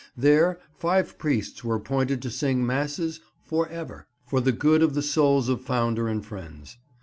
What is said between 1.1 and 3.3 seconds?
priests were appointed to sing masses